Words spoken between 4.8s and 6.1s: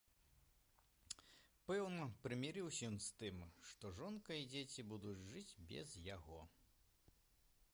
будуць жыць без